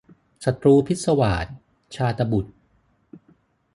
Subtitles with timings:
[0.45, 1.45] ศัตรูพิศวาส-
[1.95, 2.55] ชาตบุษย์